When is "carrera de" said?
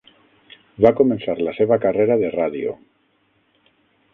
1.85-2.33